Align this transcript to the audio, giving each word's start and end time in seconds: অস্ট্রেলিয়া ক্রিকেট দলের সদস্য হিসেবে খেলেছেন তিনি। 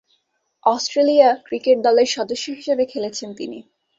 অস্ট্রেলিয়া 0.63 1.29
ক্রিকেট 1.45 1.77
দলের 1.83 2.07
সদস্য 2.07 2.45
হিসেবে 2.51 2.83
খেলেছেন 2.85 3.29
তিনি। 3.33 3.59